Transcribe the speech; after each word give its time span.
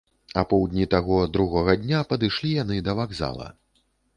Апоўдні 0.41 0.85
таго, 0.93 1.19
другога, 1.35 1.75
дня 1.83 2.01
падышлі 2.15 2.57
яны 2.63 2.81
да 2.89 2.99
вакзала. 3.03 3.47